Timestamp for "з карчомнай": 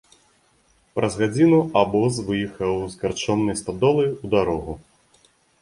2.95-3.61